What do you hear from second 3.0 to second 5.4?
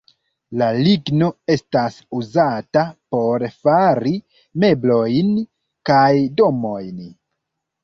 por fari meblojn